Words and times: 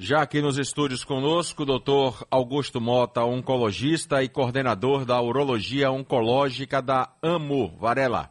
Já 0.00 0.22
aqui 0.22 0.40
nos 0.40 0.56
estúdios 0.56 1.02
conosco, 1.02 1.64
o 1.64 1.66
doutor 1.66 2.24
Augusto 2.30 2.80
Mota, 2.80 3.24
oncologista 3.24 4.22
e 4.22 4.28
coordenador 4.28 5.04
da 5.04 5.20
Urologia 5.20 5.90
Oncológica 5.90 6.80
da 6.80 7.10
AMU. 7.20 7.76
Varela. 7.76 8.30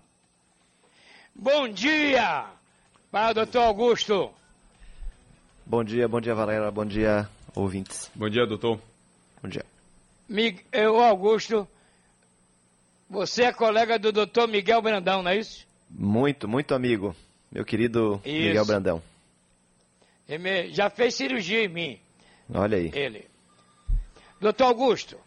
Bom 1.35 1.67
dia 1.67 2.45
para 3.11 3.31
o 3.31 3.33
doutor 3.33 3.63
Augusto. 3.63 4.31
Bom 5.65 5.83
dia, 5.83 6.07
bom 6.07 6.21
dia, 6.21 6.33
Varela. 6.33 6.71
Bom 6.71 6.85
dia, 6.85 7.27
ouvintes. 7.53 8.09
Bom 8.15 8.29
dia, 8.29 8.47
doutor. 8.47 8.79
Bom 9.43 9.49
dia. 9.49 9.65
Eu, 10.71 11.01
Augusto, 11.01 11.67
você 13.09 13.43
é 13.43 13.51
colega 13.51 13.99
do 13.99 14.13
doutor 14.13 14.47
Miguel 14.47 14.81
Brandão, 14.81 15.21
não 15.21 15.31
é 15.31 15.37
isso? 15.37 15.67
Muito, 15.89 16.47
muito 16.47 16.73
amigo. 16.73 17.13
Meu 17.51 17.65
querido 17.65 18.21
isso. 18.23 18.47
Miguel 18.47 18.65
Brandão. 18.65 19.16
Ele 20.27 20.73
já 20.73 20.89
fez 20.89 21.15
cirurgia 21.15 21.63
em 21.63 21.67
mim. 21.67 22.01
Olha 22.53 22.77
aí. 22.77 22.91
Ele. 22.93 23.27
Doutor 24.39 24.65
Augusto, 24.65 25.17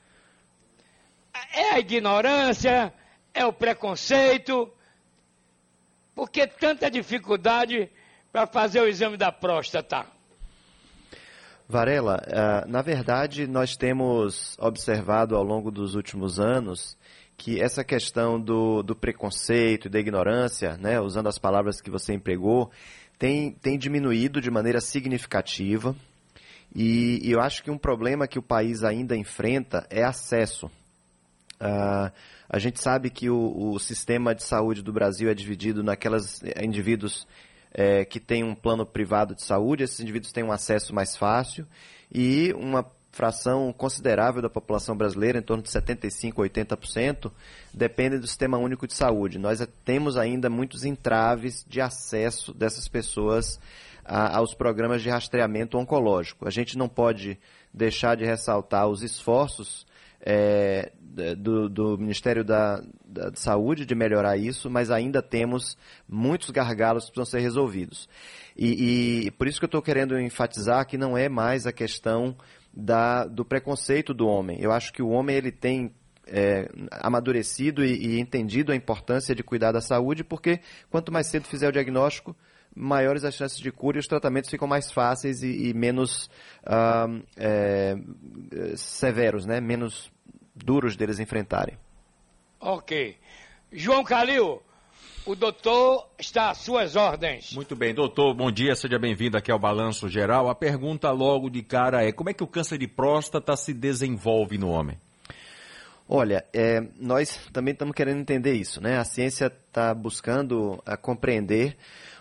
é 1.54 1.74
a 1.74 1.78
ignorância, 1.78 2.92
é 3.34 3.44
o 3.44 3.52
preconceito, 3.52 4.70
por 6.14 6.30
que 6.30 6.46
tanta 6.46 6.90
dificuldade 6.90 7.90
para 8.30 8.46
fazer 8.46 8.80
o 8.80 8.86
exame 8.86 9.16
da 9.16 9.32
próstata? 9.32 10.06
Varela, 11.68 12.20
uh, 12.26 12.68
na 12.68 12.82
verdade, 12.82 13.46
nós 13.46 13.76
temos 13.76 14.56
observado 14.58 15.36
ao 15.36 15.42
longo 15.42 15.70
dos 15.70 15.94
últimos 15.94 16.40
anos 16.40 16.98
que 17.36 17.60
essa 17.60 17.82
questão 17.82 18.40
do, 18.40 18.82
do 18.82 18.94
preconceito 18.94 19.86
e 19.86 19.88
da 19.88 19.98
ignorância, 19.98 20.76
né, 20.76 21.00
usando 21.00 21.28
as 21.28 21.38
palavras 21.38 21.80
que 21.80 21.90
você 21.90 22.12
empregou, 22.12 22.70
tem, 23.20 23.52
tem 23.52 23.76
diminuído 23.76 24.40
de 24.40 24.50
maneira 24.50 24.80
significativa. 24.80 25.94
E, 26.74 27.20
e, 27.22 27.30
eu 27.30 27.38
acho 27.38 27.62
que 27.62 27.70
um 27.70 27.76
problema 27.76 28.26
que 28.26 28.38
o 28.38 28.42
país 28.42 28.82
ainda 28.82 29.14
enfrenta 29.14 29.86
é 29.90 30.02
acesso. 30.02 30.66
Uh, 31.60 32.10
a 32.48 32.58
gente 32.58 32.80
sabe 32.80 33.10
que 33.10 33.28
o, 33.28 33.72
o, 33.72 33.78
sistema 33.78 34.34
de 34.34 34.42
saúde 34.42 34.82
do 34.82 34.90
Brasil 34.90 35.28
é 35.28 35.34
dividido 35.34 35.82
naquelas 35.82 36.42
eh, 36.42 36.64
indivíduos 36.64 37.28
é, 37.72 38.06
que 38.06 38.18
têm 38.18 38.42
um 38.42 38.54
plano 38.54 38.86
privado 38.86 39.34
de 39.34 39.42
saúde, 39.42 39.84
esses 39.84 40.00
indivíduos 40.00 40.32
têm 40.32 40.42
um 40.42 40.50
acesso 40.50 40.94
mais 40.94 41.14
fácil 41.14 41.66
e 42.10 42.54
uma 42.54 42.90
fração 43.10 43.72
considerável 43.72 44.40
da 44.40 44.48
população 44.48 44.96
brasileira, 44.96 45.38
em 45.38 45.42
torno 45.42 45.62
de 45.62 45.68
75%, 45.68 46.34
80%, 46.34 47.30
depende 47.74 48.18
do 48.18 48.26
Sistema 48.26 48.58
Único 48.58 48.86
de 48.86 48.94
Saúde. 48.94 49.38
Nós 49.38 49.66
temos 49.84 50.16
ainda 50.16 50.48
muitos 50.48 50.84
entraves 50.84 51.64
de 51.68 51.80
acesso 51.80 52.54
dessas 52.54 52.88
pessoas 52.88 53.60
a, 54.04 54.36
aos 54.36 54.54
programas 54.54 55.02
de 55.02 55.10
rastreamento 55.10 55.76
oncológico. 55.76 56.46
A 56.46 56.50
gente 56.50 56.78
não 56.78 56.88
pode 56.88 57.38
deixar 57.72 58.16
de 58.16 58.24
ressaltar 58.24 58.88
os 58.88 59.02
esforços 59.02 59.86
é, 60.20 60.92
do, 61.36 61.68
do, 61.68 61.98
Ministério 61.98 62.44
da, 62.44 62.82
da, 63.04 63.34
Saúde 63.34 63.86
de 63.86 63.94
melhorar 63.94 64.36
isso, 64.36 64.68
mas 64.68 64.90
ainda 64.90 65.22
temos 65.22 65.76
muitos 66.08 66.50
gargalos 66.50 67.06
que 67.06 67.12
precisam 67.12 67.38
ser 67.38 67.40
resolvidos. 67.40 68.08
E, 68.56 69.26
e 69.26 69.30
por 69.32 69.48
isso 69.48 69.58
que 69.58 69.64
eu 69.64 69.68
estou 69.68 69.82
querendo 69.82 70.18
enfatizar 70.20 70.86
que 70.86 70.98
não 70.98 71.16
é 71.16 71.28
mais 71.28 71.66
a 71.66 71.72
questão 71.72 72.36
da, 72.72 73.24
do 73.24 73.44
preconceito 73.44 74.14
do 74.14 74.26
homem. 74.26 74.58
Eu 74.60 74.72
acho 74.72 74.92
que 74.92 75.02
o 75.02 75.08
homem 75.08 75.36
ele 75.36 75.52
tem 75.52 75.92
é, 76.26 76.68
amadurecido 76.90 77.84
e, 77.84 78.16
e, 78.16 78.20
entendido 78.20 78.72
a 78.72 78.76
importância 78.76 79.34
de 79.34 79.42
cuidar 79.42 79.72
da 79.72 79.80
saúde, 79.80 80.22
porque 80.22 80.60
quanto 80.88 81.12
mais 81.12 81.26
cedo 81.26 81.46
fizer 81.46 81.68
o 81.68 81.72
diagnóstico, 81.72 82.36
maiores 82.74 83.24
as 83.24 83.34
chances 83.34 83.58
de 83.58 83.72
cura 83.72 83.98
e 83.98 84.00
os 84.00 84.06
tratamentos 84.06 84.48
ficam 84.48 84.68
mais 84.68 84.90
fáceis 84.92 85.42
e, 85.42 85.68
e 85.68 85.74
menos 85.74 86.30
uh, 86.64 87.22
é, 87.36 87.96
severos, 88.76 89.44
né? 89.44 89.60
menos 89.60 90.10
duros 90.54 90.96
deles 90.96 91.18
enfrentarem. 91.18 91.76
Ok. 92.60 93.16
João 93.72 94.04
Calil, 94.04 94.62
o 95.26 95.34
doutor 95.34 96.08
está 96.18 96.50
às 96.50 96.58
suas 96.58 96.96
ordens. 96.96 97.52
Muito 97.52 97.76
bem, 97.76 97.94
doutor, 97.94 98.34
bom 98.34 98.50
dia, 98.50 98.74
seja 98.74 98.98
bem-vindo 98.98 99.36
aqui 99.36 99.50
ao 99.50 99.58
Balanço 99.58 100.08
Geral. 100.08 100.48
A 100.48 100.54
pergunta 100.54 101.10
logo 101.10 101.50
de 101.50 101.62
cara 101.62 102.04
é: 102.04 102.12
como 102.12 102.30
é 102.30 102.34
que 102.34 102.42
o 102.42 102.46
câncer 102.46 102.78
de 102.78 102.88
próstata 102.88 103.54
se 103.56 103.74
desenvolve 103.74 104.56
no 104.56 104.70
homem? 104.70 104.98
Olha, 106.08 106.44
é, 106.52 106.80
nós 106.98 107.38
também 107.52 107.72
estamos 107.72 107.94
querendo 107.94 108.20
entender 108.20 108.54
isso, 108.54 108.80
né? 108.80 108.98
A 108.98 109.04
ciência 109.04 109.46
está 109.46 109.94
buscando 109.94 110.82
a 110.84 110.96
compreender. 110.96 111.76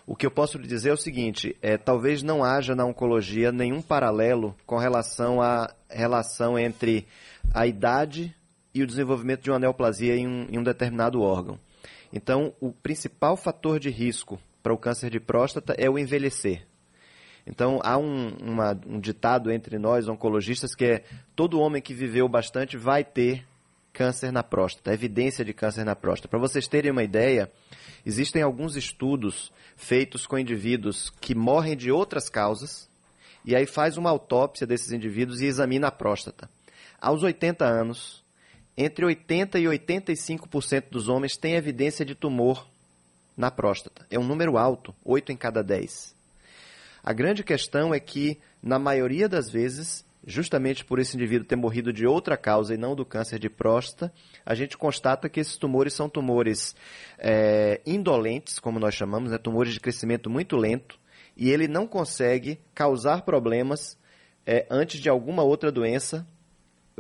O 0.06 0.16
que 0.16 0.26
eu 0.26 0.32
posso 0.32 0.58
lhe 0.58 0.68
dizer 0.68 0.90
é 0.90 0.94
o 0.94 0.98
seguinte: 0.98 1.56
é, 1.62 1.78
talvez 1.78 2.22
não 2.22 2.44
haja 2.44 2.76
na 2.76 2.86
oncologia 2.86 3.52
nenhum 3.52 3.82
paralelo 3.82 4.56
com 4.66 4.78
relação 4.78 5.42
à 5.42 5.74
relação 5.90 6.60
entre 6.60 7.08
a 7.54 7.66
idade 7.66 8.36
e 8.74 8.84
o 8.84 8.88
desenvolvimento 8.88 9.44
de 9.44 9.50
uma 9.50 9.60
neoplasia 9.60 10.16
em 10.16 10.28
um, 10.28 10.48
em 10.52 10.60
um 10.60 10.64
determinado 10.64 11.22
órgão. 11.22 11.58
Então, 12.12 12.54
o 12.60 12.72
principal 12.72 13.38
fator 13.38 13.80
de 13.80 13.90
risco 13.90 14.40
para 14.64 14.74
o 14.74 14.78
câncer 14.78 15.10
de 15.10 15.20
próstata 15.20 15.76
é 15.78 15.90
o 15.90 15.98
envelhecer. 15.98 16.66
Então, 17.46 17.80
há 17.84 17.98
um, 17.98 18.30
uma, 18.42 18.80
um 18.86 19.00
ditado 19.00 19.52
entre 19.52 19.78
nós, 19.80 20.08
oncologistas, 20.08 20.76
que 20.76 20.86
é 20.86 21.04
todo 21.36 21.60
homem 21.60 21.82
que 21.82 21.94
viveu 21.94 22.28
bastante 22.28 22.78
vai 22.78 23.04
ter 23.04 23.46
câncer 23.92 24.32
na 24.32 24.44
próstata, 24.44 24.94
evidência 24.94 25.44
de 25.44 25.54
câncer 25.54 25.84
na 25.84 25.96
próstata. 25.96 26.28
Para 26.28 26.40
vocês 26.40 26.68
terem 26.68 26.92
uma 26.92 27.04
ideia, 27.04 27.52
existem 28.06 28.42
alguns 28.42 28.76
estudos 28.76 29.52
feitos 29.76 30.28
com 30.28 30.38
indivíduos 30.38 31.10
que 31.22 31.34
morrem 31.34 31.76
de 31.76 31.92
outras 31.92 32.30
causas, 32.30 32.90
e 33.44 33.56
aí 33.56 33.66
faz 33.66 33.98
uma 33.98 34.10
autópsia 34.10 34.68
desses 34.68 34.92
indivíduos 34.92 35.42
e 35.42 35.46
examina 35.46 35.88
a 35.88 35.92
próstata. 35.92 36.50
Aos 37.02 37.24
80 37.24 37.66
anos, 37.66 38.24
entre 38.82 39.06
80% 39.06 39.60
e 39.60 39.66
85% 39.66 40.86
dos 40.90 41.10
homens 41.10 41.36
têm 41.36 41.56
evidência 41.56 42.06
de 42.06 42.16
tumor 42.16 42.66
na 43.36 43.52
próstata. 43.52 44.06
É 44.10 44.18
um 44.18 44.24
número 44.26 44.58
alto, 44.58 44.96
8 45.04 45.34
em 45.34 45.36
cada 45.36 45.62
10. 45.62 46.16
A 47.04 47.12
grande 47.12 47.44
questão 47.44 47.94
é 47.94 48.00
que, 48.00 48.40
na 48.64 48.80
maioria 48.80 49.28
das 49.28 49.50
vezes, 49.50 50.06
justamente 50.26 50.86
por 50.86 50.98
esse 50.98 51.18
indivíduo 51.18 51.46
ter 51.46 51.58
morrido 51.58 51.92
de 51.92 52.08
outra 52.08 52.38
causa 52.38 52.74
e 52.74 52.78
não 52.78 52.96
do 52.96 53.06
câncer 53.06 53.38
de 53.38 53.50
próstata, 53.50 54.14
a 54.46 54.56
gente 54.56 54.78
constata 54.78 55.28
que 55.28 55.42
esses 55.42 55.58
tumores 55.58 55.94
são 55.94 56.08
tumores 56.08 56.74
é, 57.18 57.82
indolentes, 57.86 58.60
como 58.60 58.80
nós 58.80 58.96
chamamos, 58.96 59.32
né, 59.32 59.38
tumores 59.38 59.74
de 59.74 59.82
crescimento 59.82 60.30
muito 60.30 60.56
lento, 60.56 60.98
e 61.36 61.50
ele 61.50 61.68
não 61.68 61.86
consegue 61.86 62.58
causar 62.74 63.24
problemas 63.24 63.98
é, 64.46 64.66
antes 64.70 65.02
de 65.02 65.10
alguma 65.10 65.44
outra 65.44 65.70
doença 65.70 66.26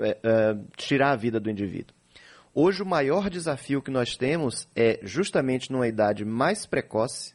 é, 0.04 0.18
é, 0.24 0.58
tirar 0.76 1.12
a 1.12 1.16
vida 1.16 1.40
do 1.40 1.50
indivíduo. 1.50 1.96
Hoje, 2.54 2.82
o 2.82 2.86
maior 2.86 3.30
desafio 3.30 3.82
que 3.82 3.92
nós 3.92 4.18
temos 4.18 4.68
é, 4.76 5.00
justamente 5.04 5.72
numa 5.72 5.88
idade 5.88 6.26
mais 6.26 6.66
precoce, 6.66 7.34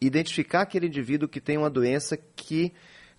identificar 0.00 0.62
aquele 0.62 0.86
indivíduo 0.86 1.28
que 1.28 1.40
tem 1.40 1.56
uma 1.58 1.70
doença 1.70 2.16
que 2.16 2.72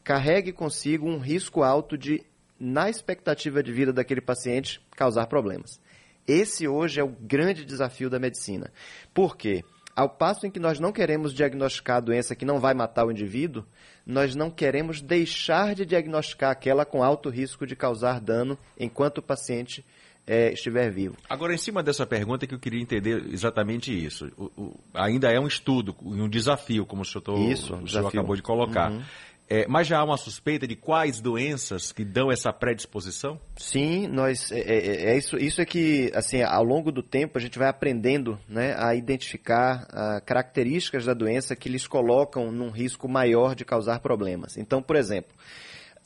carregue 0.04 0.52
consigo 0.52 1.08
um 1.08 1.18
risco 1.18 1.64
alto 1.64 1.98
de, 1.98 2.24
na 2.60 2.90
expectativa 2.90 3.62
de 3.62 3.72
vida 3.72 3.94
daquele 3.94 4.22
paciente, 4.22 4.82
causar 4.96 5.28
problemas. 5.28 5.80
Esse 6.28 6.68
hoje 6.68 7.00
é 7.00 7.04
o 7.04 7.16
grande 7.22 7.64
desafio 7.66 8.10
da 8.10 8.20
medicina. 8.20 8.72
Por 9.14 9.38
quê? 9.38 9.64
Ao 9.96 10.10
passo 10.10 10.46
em 10.46 10.52
que 10.52 10.60
nós 10.60 10.80
não 10.80 10.92
queremos 10.92 11.34
diagnosticar 11.34 11.98
a 11.98 12.02
doença 12.02 12.36
que 12.36 12.46
não 12.46 12.60
vai 12.60 12.74
matar 12.74 13.06
o 13.06 13.12
indivíduo, 13.12 13.66
nós 14.06 14.36
não 14.36 14.52
queremos 14.52 15.02
deixar 15.02 15.74
de 15.74 15.86
diagnosticar 15.86 16.52
aquela 16.52 16.86
com 16.86 17.04
alto 17.04 17.30
risco 17.30 17.66
de 17.66 17.76
causar 17.76 18.20
dano 18.20 18.58
enquanto 18.80 19.18
o 19.18 19.22
paciente 19.22 19.84
é, 20.28 20.52
estiver 20.52 20.92
vivo. 20.92 21.16
Agora, 21.30 21.54
em 21.54 21.58
cima 21.58 21.84
dessa 21.84 22.06
pergunta, 22.06 22.48
que 22.48 22.54
eu 22.54 22.60
queria 22.60 22.82
entender 22.82 23.26
exatamente 23.32 23.92
isso. 23.92 24.32
O, 24.38 24.46
o, 24.58 24.80
ainda 24.94 25.32
é 25.32 25.40
um 25.40 25.48
estudo, 25.48 25.96
um 26.02 26.28
desafio, 26.28 26.86
como 26.86 27.04
o 27.04 27.06
senhor, 27.06 27.22
tô, 27.22 27.50
isso, 27.50 27.76
o 27.76 27.88
senhor 27.88 28.08
acabou 28.08 28.36
de 28.36 28.42
colocar. 28.42 28.92
Uhum. 28.92 29.04
É, 29.48 29.68
mas 29.68 29.86
já 29.86 30.00
há 30.00 30.04
uma 30.04 30.18
suspeita 30.18 30.68
de 30.68 30.76
quais 30.76 31.22
doenças 31.22 31.92
que 31.92 32.03
dão 32.03 32.32
essa 32.32 32.52
predisposição? 32.52 33.40
Sim, 33.56 34.08
nós 34.08 34.52
é, 34.52 34.59
é, 34.59 35.06
é 35.12 35.18
isso, 35.18 35.38
isso 35.38 35.62
é 35.62 35.66
que 35.66 36.12
assim 36.16 36.42
ao 36.42 36.64
longo 36.64 36.92
do 36.92 37.03
tempo 37.03 37.38
a 37.38 37.42
gente 37.42 37.59
vai 37.59 37.68
aprendendo 37.68 38.40
né, 38.50 38.76
a 38.76 38.96
identificar 38.96 39.86
a, 39.92 40.20
características 40.22 41.06
da 41.06 41.14
doença 41.14 41.56
que 41.56 41.70
lhes 41.70 41.86
colocam 41.86 42.52
num 42.52 42.72
risco 42.72 43.08
maior 43.08 43.53
de 43.53 43.64
causar 43.64 44.00
problemas. 44.00 44.58
Então, 44.58 44.82
por 44.82 44.96
exemplo, 44.96 45.32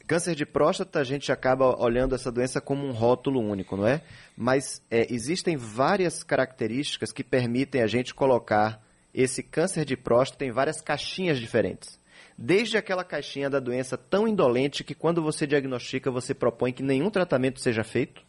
câncer 0.06 0.35
de 0.35 0.45
próstata 0.45 1.00
a 1.00 1.03
gente 1.06 1.31
acaba 1.31 1.81
olhando 1.81 2.15
essa 2.15 2.30
doença 2.30 2.59
como 2.59 2.85
um 2.85 2.92
rótulo 2.92 3.39
único, 3.39 3.77
não 3.77 3.88
é? 3.88 4.01
Mas 4.35 4.81
é, 4.92 5.07
existem 5.13 5.56
várias 5.56 6.24
características 6.24 7.13
que 7.13 7.24
permitem 7.24 7.81
a 7.81 7.88
gente 7.88 8.13
colocar 8.13 8.83
esse 9.13 9.42
câncer 9.42 9.85
de 9.85 9.95
próstata 9.95 10.44
em 10.44 10.51
várias 10.51 10.81
caixinhas 10.81 11.39
diferentes 11.39 11.98
desde 12.41 12.77
aquela 12.77 13.03
caixinha 13.03 13.50
da 13.50 13.59
doença 13.59 13.97
tão 13.97 14.25
indolente 14.25 14.81
que 14.81 14.95
quando 14.95 15.21
você 15.21 15.45
diagnostica, 15.45 16.09
você 16.09 16.33
propõe 16.33 16.71
que 16.71 16.81
nenhum 16.81 17.09
tratamento 17.09 17.59
seja 17.59 17.83
feito. 17.83 18.24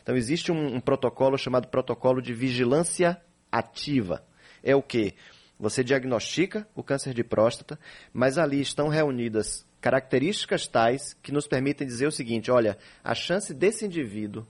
Então 0.00 0.16
existe 0.16 0.52
um, 0.52 0.76
um 0.76 0.80
protocolo 0.80 1.36
chamado 1.36 1.66
protocolo 1.66 2.22
de 2.22 2.32
vigilância 2.32 3.20
ativa. 3.50 4.24
É 4.62 4.76
o 4.76 4.82
que? 4.82 5.12
Você 5.58 5.82
diagnostica 5.82 6.68
o 6.72 6.84
câncer 6.84 7.12
de 7.12 7.24
próstata, 7.24 7.76
mas 8.12 8.38
ali 8.38 8.60
estão 8.60 8.86
reunidas 8.86 9.66
características 9.80 10.68
tais 10.68 11.14
que 11.20 11.32
nos 11.32 11.48
permitem 11.48 11.84
dizer 11.84 12.06
o 12.06 12.12
seguinte: 12.12 12.52
olha, 12.52 12.78
a 13.02 13.12
chance 13.12 13.52
desse 13.52 13.84
indivíduo 13.84 14.46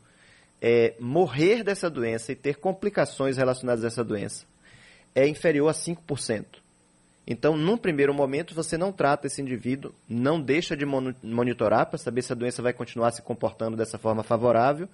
é, 0.60 0.94
morrer 1.00 1.64
dessa 1.64 1.88
doença 1.88 2.30
e 2.32 2.36
ter 2.36 2.56
complicações 2.56 3.38
relacionadas 3.38 3.84
a 3.84 3.86
essa 3.86 4.04
doença 4.04 4.44
é 5.14 5.26
inferior 5.26 5.70
a 5.70 5.72
5%. 5.72 6.67
Então, 7.30 7.58
num 7.58 7.76
primeiro 7.76 8.14
momento, 8.14 8.54
você 8.54 8.78
não 8.78 8.90
trata 8.90 9.26
esse 9.26 9.42
indivíduo, 9.42 9.92
não 10.08 10.40
deixa 10.40 10.74
de 10.74 10.86
monitorar 10.86 11.84
para 11.84 11.98
saber 11.98 12.22
se 12.22 12.32
a 12.32 12.34
doença 12.34 12.62
vai 12.62 12.72
continuar 12.72 13.10
se 13.10 13.20
comportando 13.20 13.76
dessa 13.76 13.98
forma 13.98 14.22
favorável. 14.22 14.88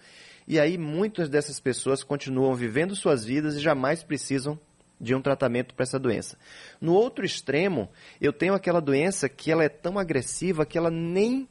E 0.48 0.58
aí, 0.58 0.76
muitas 0.76 1.28
dessas 1.28 1.60
pessoas 1.60 2.02
continuam 2.02 2.52
vivendo 2.52 2.96
suas 2.96 3.25
vidas 3.25 3.54
e 3.54 3.60
jamais 3.60 4.02
precisam 4.02 4.58
de 5.00 5.14
um 5.14 5.22
tratamento 5.22 5.76
para 5.76 5.84
essa 5.84 5.96
doença. 5.98 6.36
No 6.81 6.94
outro 6.94 7.25
extremo, 7.25 7.88
eu 8.20 8.32
tenho 8.32 8.54
aquela 8.54 8.81
doença 8.81 9.28
que 9.28 9.52
ela 9.52 9.62
é 9.62 9.69
tão 9.69 9.96
agressiva 9.96 10.66
que 10.66 10.76
ela 10.76 10.90
nem 10.90 11.48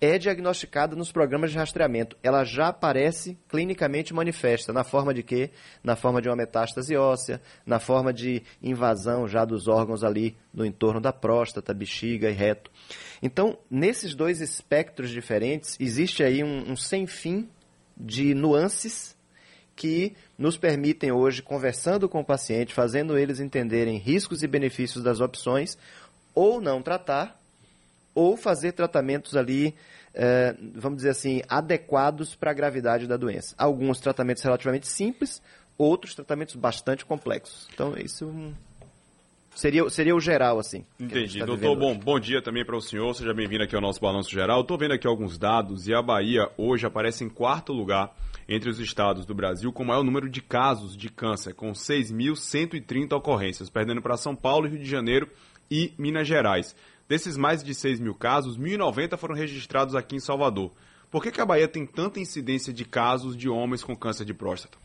é 0.00 0.18
diagnosticada 0.18 0.94
nos 0.94 1.10
programas 1.10 1.50
de 1.50 1.56
rastreamento. 1.56 2.16
Ela 2.22 2.44
já 2.44 2.68
aparece 2.68 3.38
clinicamente 3.48 4.12
manifesta. 4.12 4.72
Na 4.72 4.84
forma 4.84 5.14
de 5.14 5.22
quê? 5.22 5.50
Na 5.82 5.96
forma 5.96 6.20
de 6.20 6.28
uma 6.28 6.36
metástase 6.36 6.96
óssea, 6.96 7.40
na 7.64 7.78
forma 7.78 8.12
de 8.12 8.42
invasão 8.62 9.26
já 9.26 9.44
dos 9.44 9.68
órgãos 9.68 10.04
ali 10.04 10.36
no 10.52 10.64
entorno 10.64 11.00
da 11.00 11.12
próstata, 11.12 11.72
bexiga 11.72 12.28
e 12.28 12.34
reto. 12.34 12.70
Então, 13.22 13.58
nesses 13.70 14.14
dois 14.14 14.40
espectros 14.40 15.10
diferentes, 15.10 15.76
existe 15.80 16.22
aí 16.22 16.44
um, 16.44 16.72
um 16.72 16.76
sem 16.76 17.06
fim 17.06 17.48
de 17.96 18.34
nuances 18.34 19.16
que 19.74 20.14
nos 20.38 20.56
permitem 20.56 21.12
hoje, 21.12 21.42
conversando 21.42 22.08
com 22.08 22.20
o 22.20 22.24
paciente, 22.24 22.72
fazendo 22.72 23.18
eles 23.18 23.40
entenderem 23.40 23.98
riscos 23.98 24.42
e 24.42 24.46
benefícios 24.46 25.04
das 25.04 25.20
opções, 25.20 25.76
ou 26.34 26.60
não 26.60 26.82
tratar, 26.82 27.38
ou 28.16 28.34
fazer 28.34 28.72
tratamentos 28.72 29.36
ali, 29.36 29.74
eh, 30.14 30.56
vamos 30.74 30.96
dizer 30.96 31.10
assim, 31.10 31.42
adequados 31.46 32.34
para 32.34 32.50
a 32.50 32.54
gravidade 32.54 33.06
da 33.06 33.18
doença. 33.18 33.54
Alguns 33.58 34.00
tratamentos 34.00 34.42
relativamente 34.42 34.88
simples, 34.88 35.42
outros 35.76 36.14
tratamentos 36.14 36.56
bastante 36.56 37.04
complexos. 37.04 37.68
Então, 37.74 37.94
isso 37.98 38.32
Seria, 39.54 39.88
seria 39.88 40.14
o 40.14 40.20
geral, 40.20 40.58
assim. 40.58 40.84
Entendi. 41.00 41.38
Tá 41.38 41.46
Doutor, 41.46 41.74
bom, 41.76 41.96
bom 41.96 42.20
dia 42.20 42.42
também 42.42 42.62
para 42.62 42.76
o 42.76 42.80
senhor. 42.80 43.14
Seja 43.14 43.32
bem-vindo 43.32 43.64
aqui 43.64 43.74
ao 43.74 43.80
nosso 43.80 43.98
Balanço 43.98 44.30
Geral. 44.30 44.60
Estou 44.60 44.76
vendo 44.76 44.92
aqui 44.92 45.06
alguns 45.06 45.38
dados 45.38 45.88
e 45.88 45.94
a 45.94 46.02
Bahia 46.02 46.50
hoje 46.58 46.86
aparece 46.86 47.24
em 47.24 47.28
quarto 47.30 47.72
lugar 47.72 48.14
entre 48.46 48.68
os 48.68 48.78
estados 48.78 49.24
do 49.24 49.34
Brasil 49.34 49.72
com 49.72 49.82
o 49.82 49.86
maior 49.86 50.04
número 50.04 50.28
de 50.28 50.42
casos 50.42 50.94
de 50.94 51.08
câncer, 51.08 51.54
com 51.54 51.72
6.130 51.72 53.14
ocorrências, 53.14 53.70
perdendo 53.70 54.02
para 54.02 54.18
São 54.18 54.36
Paulo, 54.36 54.68
Rio 54.68 54.78
de 54.78 54.84
Janeiro 54.84 55.26
e 55.70 55.94
Minas 55.96 56.28
Gerais. 56.28 56.76
Desses 57.08 57.36
mais 57.36 57.62
de 57.62 57.74
6 57.74 58.00
mil 58.00 58.14
casos, 58.14 58.58
1.090 58.58 59.16
foram 59.16 59.34
registrados 59.34 59.94
aqui 59.94 60.16
em 60.16 60.20
Salvador. 60.20 60.72
Por 61.10 61.22
que, 61.22 61.30
que 61.30 61.40
a 61.40 61.46
Bahia 61.46 61.68
tem 61.68 61.86
tanta 61.86 62.18
incidência 62.18 62.72
de 62.72 62.84
casos 62.84 63.36
de 63.36 63.48
homens 63.48 63.82
com 63.82 63.96
câncer 63.96 64.24
de 64.24 64.34
próstata? 64.34 64.76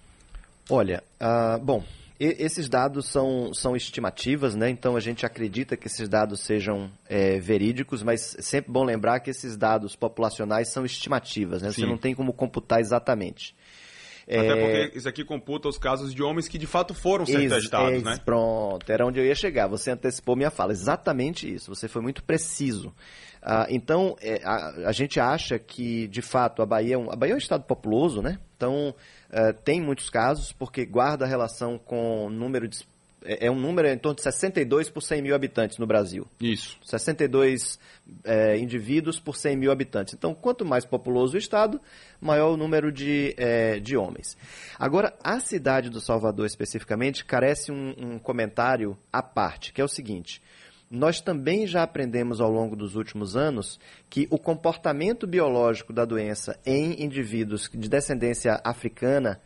Olha, 0.69 1.03
uh, 1.19 1.59
bom, 1.63 1.83
esses 2.19 2.69
dados 2.69 3.07
são, 3.07 3.51
são 3.51 3.75
estimativas, 3.75 4.56
né? 4.56 4.69
então 4.69 4.95
a 4.95 5.00
gente 5.00 5.25
acredita 5.25 5.75
que 5.75 5.88
esses 5.88 6.07
dados 6.07 6.41
sejam 6.41 6.91
é, 7.09 7.39
verídicos, 7.39 8.03
mas 8.03 8.35
é 8.38 8.41
sempre 8.44 8.71
bom 8.71 8.83
lembrar 8.83 9.19
que 9.21 9.31
esses 9.31 9.57
dados 9.57 9.95
populacionais 9.95 10.68
são 10.68 10.85
estimativas, 10.85 11.63
né? 11.63 11.71
você 11.71 11.85
não 11.85 11.97
tem 11.97 12.13
como 12.13 12.31
computar 12.31 12.79
exatamente. 12.79 13.56
Até 14.39 14.48
é... 14.48 14.86
porque 14.86 14.98
isso 14.98 15.10
aqui 15.10 15.24
computa 15.24 15.68
os 15.68 15.78
casos 15.78 16.13
de 16.13 16.24
homens 16.24 16.48
que 16.48 16.57
de 16.57 16.68
fato 16.68 16.94
foram 16.94 17.25
ser 17.25 17.50
testados, 17.50 18.04
né? 18.04 18.18
Pronto, 18.24 18.89
era 18.89 19.06
onde 19.06 19.19
eu 19.19 19.25
ia 19.25 19.36
chegar. 19.36 19.68
Você 19.68 19.92
antecipou 19.92 20.36
minha 20.36 20.51
fala. 20.51 20.72
Exatamente 20.72 21.54
isso. 21.54 21.74
Você 21.74 21.88
foi 21.88 22.01
muito 22.01 22.24
preciso. 22.24 22.94
Ah, 23.42 23.66
então, 23.69 24.16
é, 24.22 24.39
a, 24.44 24.89
a, 24.89 24.92
gente 24.92 25.19
acha 25.19 25.57
que, 25.57 26.07
de 26.07 26.22
fato, 26.22 26.62
a 26.62 26.66
Bahia 26.66 26.94
é 26.94 26.98
um, 26.98 27.12
a 27.12 27.16
Bahia 27.16 27.33
é 27.33 27.36
um 27.36 27.39
estado 27.39 27.63
populoso, 27.63 28.22
né? 28.22 28.39
Então, 28.56 28.94
é, 29.31 29.51
tem 29.51 29.81
muitos 29.81 30.12
casos, 30.12 30.51
porque 30.51 30.86
guarda 30.86 31.25
relação 31.25 31.80
com 31.80 32.28
o 32.28 32.30
número 32.30 32.68
de 32.68 32.78
é, 33.23 33.47
é 33.47 33.51
um 33.51 33.59
número 33.59 33.88
em 33.88 33.97
torno 33.97 34.15
de 34.15 34.23
62 34.23 34.89
por 34.89 35.01
100 35.01 35.21
mil 35.21 35.35
habitantes 35.35 35.77
no 35.77 35.85
Brasil. 35.85 36.27
Isso. 36.39 36.77
62 36.83 37.79
é, 38.23 38.57
indivíduos 38.57 39.19
por 39.19 39.35
100 39.35 39.56
mil 39.56 39.71
habitantes. 39.71 40.13
Então, 40.13 40.33
quanto 40.33 40.65
mais 40.65 40.85
populoso 40.85 41.35
o 41.35 41.38
estado, 41.38 41.79
maior 42.19 42.51
o 42.51 42.57
número 42.57 42.91
de, 42.91 43.33
é, 43.38 43.79
de 43.79 43.95
homens. 43.95 44.38
Agora, 44.77 45.13
a 45.23 45.39
cidade 45.39 45.89
do 45.89 46.01
Salvador, 46.01 46.45
especificamente, 46.45 47.23
carece 47.25 47.71
um, 47.71 47.94
um 47.97 48.19
comentário 48.19 48.97
à 49.12 49.21
parte, 49.21 49.73
que 49.73 49.81
é 49.81 49.83
o 49.83 49.88
seguinte 49.88 50.41
nós 50.91 51.21
também 51.21 51.65
já 51.65 51.83
aprendemos 51.83 52.41
ao 52.41 52.51
longo 52.51 52.75
dos 52.75 52.97
últimos 52.97 53.38
anos 53.38 53.79
que 54.09 54.27
o 54.29 54.38
comportamento 54.38 55.25
biológico 55.25 55.94
da 55.94 56.03
doença 56.03 56.59
em 56.65 57.01
indivíduos 57.01 57.69
de 57.73 57.88
descendência 57.88 58.59
africana 58.62 59.39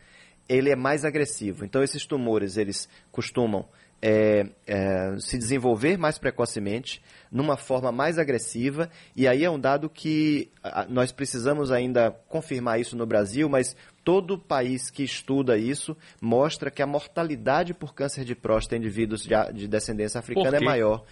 ele 0.48 0.70
é 0.70 0.76
mais 0.76 1.04
agressivo. 1.06 1.66
Então 1.66 1.84
esses 1.84 2.06
tumores 2.06 2.58
eles 2.58 2.88
costumam 3.12 3.66
é, 4.02 4.46
é, 4.68 5.18
se 5.18 5.38
desenvolver 5.38 5.98
mais 5.98 6.18
precocemente, 6.18 7.02
numa 7.32 7.58
forma 7.58 7.92
mais 7.92 8.20
agressiva, 8.20 8.90
e 9.16 9.28
aí 9.28 9.44
é 9.44 9.50
um 9.50 9.60
dado 9.60 9.90
que 9.90 10.52
a, 10.64 10.86
nós 10.86 11.12
precisamos 11.12 11.72
ainda 11.72 12.12
confirmar 12.30 12.80
isso 12.80 12.96
no 12.96 13.06
Brasil, 13.06 13.50
mas 13.50 13.76
todo 14.04 14.38
país 14.38 14.92
que 14.92 15.04
estuda 15.04 15.58
isso 15.58 15.98
mostra 16.22 16.70
que 16.70 16.82
a 16.82 16.88
mortalidade 16.88 17.74
por 17.74 17.96
câncer 17.96 18.24
de 18.24 18.36
próstata 18.36 18.76
em 18.76 18.80
indivíduos 18.80 19.24
de, 19.24 19.34
de 19.54 19.68
descendência 19.68 20.20
africana 20.20 20.58
é 20.58 20.60
maior. 20.60 21.04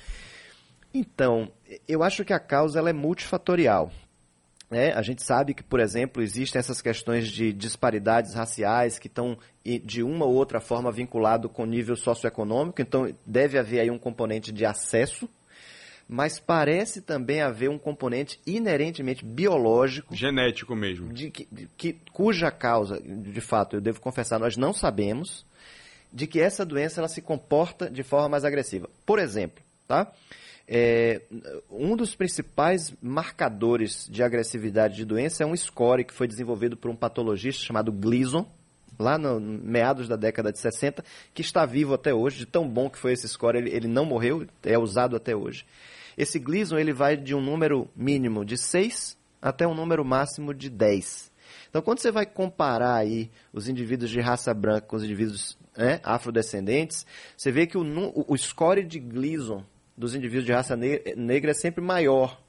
Então, 0.94 1.52
eu 1.88 2.04
acho 2.04 2.24
que 2.24 2.34
a 2.34 2.40
causa 2.40 2.78
ela 2.78 2.92
é 2.92 2.94
multifatorial. 2.94 3.92
É, 4.74 4.94
a 4.94 5.02
gente 5.02 5.24
sabe 5.24 5.54
que, 5.54 5.64
por 5.64 5.80
exemplo, 5.80 6.22
existem 6.22 6.60
essas 6.60 6.81
questões 6.81 7.28
de 7.28 7.54
disparidades 7.54 8.34
raciais 8.34 9.00
que 9.00 9.08
estão 9.08 9.38
de 9.84 10.04
uma 10.04 10.25
ou 10.25 10.34
outra 10.34 10.60
forma 10.60 10.92
vinculado 10.92 11.48
com 11.48 11.64
o 11.64 11.66
nível 11.66 11.96
socioeconômico, 11.96 12.81
então 12.81 13.14
deve 13.25 13.58
haver 13.58 13.80
aí 13.80 13.90
um 13.90 13.98
componente 13.98 14.52
de 14.52 14.66
acesso, 14.66 15.30
mas 16.08 16.40
parece 16.40 17.02
também 17.02 17.42
haver 17.42 17.70
um 17.70 17.78
componente 17.78 18.40
inerentemente 18.46 19.24
biológico. 19.24 20.14
Genético 20.14 20.75
mesmo. 20.75 21.14
De, 21.14 21.30
de, 21.30 21.70
que, 21.78 21.94
cuja 22.12 22.52
causa, 22.52 23.00
de 23.02 23.42
fato, 23.42 23.78
eu 23.78 23.81
devo 23.81 24.02
confessar, 24.02 24.38
nós 24.38 24.58
não 24.58 24.74
sabemos, 24.74 25.46
de 26.12 26.28
que 26.28 26.42
essa 26.42 26.66
doença 26.66 27.00
ela 27.00 27.08
se 27.08 27.22
comporta 27.22 27.90
de 27.90 28.04
forma 28.04 28.30
mais 28.30 28.44
agressiva. 28.44 28.90
Por 29.06 29.18
exemplo, 29.18 29.62
tá? 29.88 30.12
É, 30.68 31.22
um 31.70 31.96
dos 31.96 32.16
principais 32.16 32.94
marcadores 33.02 34.08
de 34.10 34.24
agressividade 34.24 34.96
de 34.96 35.06
doença 35.06 35.44
é 35.44 35.46
um 35.46 35.56
score 35.56 36.06
que 36.06 36.13
foi 36.13 36.28
desenvolvido 36.28 36.78
por 36.78 36.90
um 36.90 36.96
patologista 36.96 37.63
chamado 37.63 37.92
Gleason, 37.92 38.50
lá 38.98 39.18
no 39.18 39.40
meados 39.40 40.08
da 40.08 40.16
década 40.16 40.52
de 40.52 40.60
60, 40.60 41.04
que 41.34 41.42
está 41.42 41.66
vivo 41.66 41.94
até 41.94 42.13
hoje, 42.13 42.38
de 42.38 42.46
tão 42.46 42.68
bom 42.68 42.90
que 42.90 42.98
foi 42.98 43.13
esse 43.13 43.28
score, 43.28 43.58
ele, 43.58 43.70
ele 43.72 43.88
não 43.88 44.06
morreu, 44.06 44.48
é 44.63 44.78
usado 44.78 45.16
até 45.16 45.36
hoje. 45.36 45.66
Esse 46.18 46.40
Gleason 46.40 46.78
ele 46.78 46.94
vai 46.94 47.18
de 47.18 47.36
um 47.36 47.42
número 47.42 47.90
mínimo 47.96 48.46
de 48.46 48.58
6 48.58 49.18
até 49.42 49.68
um 49.68 49.74
número 49.74 50.06
máximo 50.06 50.54
de 50.54 50.70
10. 50.70 51.32
Então, 51.70 51.82
quando 51.82 52.00
você 52.00 52.12
vai 52.12 52.25
comparar 52.25 52.96
aí 52.96 53.30
os 53.52 53.68
indivíduos 53.68 54.10
de 54.10 54.22
raça 54.22 54.54
branca 54.54 54.88
com 54.88 54.96
os 54.96 55.04
indivíduos 55.04 55.58
né, 55.75 56.00
afrodescendentes, 56.04 57.06
você 57.36 57.52
vê 57.52 57.66
que 57.66 57.78
o, 57.78 57.84
o 58.28 58.38
score 58.38 58.84
de 58.84 59.00
Gleason 59.00 59.66
dos 59.98 60.16
indivíduos 60.16 60.46
de 60.46 60.52
raça 60.52 60.76
negra 60.76 61.52
é 61.52 61.54
sempre 61.54 61.82
maior. 61.82 62.40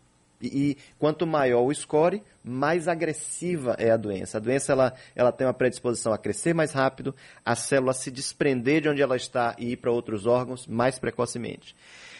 E, 0.41 0.47
e, 0.47 0.77
quanto 0.99 1.27
maior 1.27 1.63
o 1.63 1.75
score, 1.75 2.23
mais 2.43 2.89
agressiva 2.89 3.77
é 3.79 3.91
a 3.91 3.97
doença. 3.97 4.37
A 4.37 4.41
doença 4.41 4.73
ela, 4.73 4.95
ela 5.15 5.33
tem 5.33 5.47
uma 5.47 5.55
predisposição 5.55 6.13
a 6.13 6.19
crescer 6.19 6.53
mais 6.55 6.73
rápido, 6.73 7.15
a 7.45 7.55
célula 7.55 7.93
se 7.93 8.11
desprender 8.11 8.83
de 8.83 8.89
onde 8.89 9.01
ela 9.01 9.17
está 9.17 9.55
e 9.59 9.73
ir 9.73 9.77
para 9.77 9.91
outros 9.91 10.27
órgãos 10.27 10.67
mais 10.67 10.99
precocemente. 10.99 11.75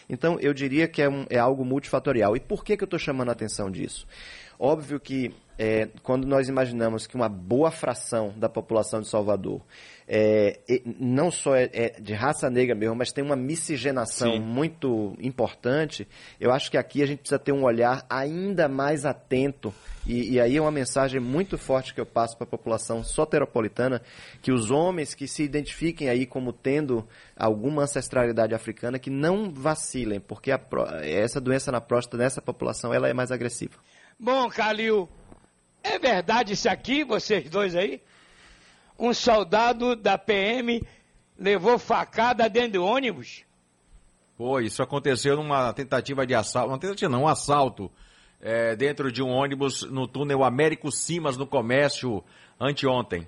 Então, 0.09 0.39
eu 0.39 0.53
diria 0.53 0.87
que 0.87 1.01
é, 1.01 1.09
um, 1.09 1.25
é 1.29 1.37
algo 1.37 1.65
multifatorial. 1.65 2.35
E 2.35 2.39
por 2.39 2.63
que, 2.63 2.77
que 2.77 2.83
eu 2.83 2.87
estou 2.87 2.99
chamando 2.99 3.29
a 3.29 3.33
atenção 3.33 3.69
disso? 3.69 4.07
Óbvio 4.57 4.99
que 4.99 5.33
é, 5.57 5.87
quando 6.03 6.27
nós 6.27 6.49
imaginamos 6.49 7.07
que 7.07 7.15
uma 7.15 7.29
boa 7.29 7.71
fração 7.71 8.33
da 8.37 8.49
população 8.49 9.01
de 9.01 9.07
Salvador 9.07 9.61
é, 10.07 10.59
não 10.99 11.31
só 11.31 11.55
é, 11.55 11.69
é, 11.73 11.89
de 11.99 12.13
raça 12.13 12.49
negra 12.49 12.75
mesmo, 12.75 12.95
mas 12.95 13.11
tem 13.11 13.23
uma 13.23 13.35
miscigenação 13.35 14.33
Sim. 14.33 14.39
muito 14.39 15.15
importante, 15.19 16.07
eu 16.39 16.51
acho 16.51 16.69
que 16.69 16.77
aqui 16.77 17.01
a 17.01 17.05
gente 17.05 17.19
precisa 17.19 17.39
ter 17.39 17.51
um 17.51 17.63
olhar 17.63 18.05
ainda 18.09 18.67
mais 18.67 19.05
atento. 19.05 19.73
E, 20.05 20.33
e 20.33 20.39
aí 20.39 20.57
é 20.57 20.61
uma 20.61 20.71
mensagem 20.71 21.19
muito 21.19 21.57
forte 21.57 21.93
que 21.93 21.99
eu 21.99 22.05
passo 22.05 22.37
para 22.37 22.45
a 22.45 22.49
população 22.49 23.03
soteropolitana, 23.03 24.01
que 24.41 24.51
os 24.51 24.69
homens 24.69 25.15
que 25.15 25.27
se 25.27 25.41
identifiquem 25.41 26.09
aí 26.09 26.27
como 26.27 26.53
tendo 26.53 27.07
alguma 27.35 27.83
ancestralidade 27.83 28.53
africana, 28.53 28.99
que 28.99 29.09
não 29.09 29.51
vacilem, 29.51 30.19
porque 30.19 30.51
a, 30.51 30.59
essa 31.01 31.41
doença 31.41 31.71
na 31.71 31.81
próstata 31.81 32.17
nessa 32.17 32.41
população 32.41 32.93
ela 32.93 33.09
é 33.09 33.13
mais 33.13 33.31
agressiva. 33.31 33.79
Bom, 34.19 34.47
Calil, 34.49 35.09
é 35.85 35.99
verdade 35.99 36.53
isso 36.53 36.67
aqui, 36.67 37.03
vocês 37.03 37.49
dois 37.49 37.75
aí? 37.75 38.01
Um 38.97 39.13
soldado 39.13 39.95
da 39.95 40.17
PM 40.17 40.81
levou 41.37 41.77
facada 41.77 42.49
dentro 42.49 42.73
do 42.73 42.85
ônibus? 42.85 43.43
Pô, 44.37 44.59
isso 44.59 44.81
aconteceu 44.81 45.35
numa 45.35 45.71
tentativa 45.73 46.25
de 46.25 46.33
assalto, 46.33 46.69
uma 46.69 46.79
tentativa 46.79 47.09
não, 47.09 47.23
um 47.23 47.27
assalto 47.27 47.91
é, 48.41 48.75
dentro 48.75 49.11
de 49.11 49.21
um 49.21 49.29
ônibus 49.29 49.83
no 49.83 50.07
túnel 50.07 50.43
Américo 50.43 50.91
Simas, 50.91 51.37
no 51.37 51.45
comércio, 51.45 52.23
anteontem. 52.59 53.27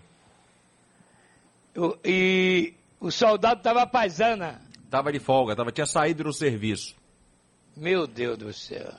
E 2.04 2.74
o 3.00 3.12
soldado 3.12 3.60
estava 3.60 3.86
paisana. 3.86 4.62
Estava 4.84 5.12
de 5.12 5.20
folga, 5.20 5.56
tava, 5.56 5.72
tinha 5.72 5.86
saído 5.86 6.24
do 6.24 6.34
serviço. 6.34 6.96
Meu 7.76 8.08
Deus 8.08 8.38
do 8.38 8.52
céu. 8.52 8.94